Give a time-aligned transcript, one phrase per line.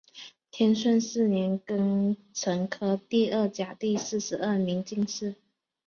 [0.49, 5.35] 天顺四年庚辰科第二甲第四十二名进士。